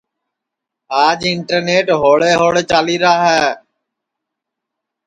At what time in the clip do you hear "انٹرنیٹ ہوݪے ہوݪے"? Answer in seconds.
1.33-2.63